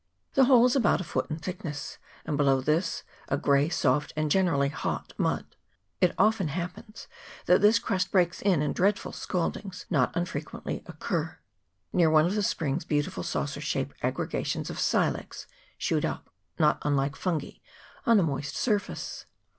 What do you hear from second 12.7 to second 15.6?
beautiful saucer shaped aggregations of silex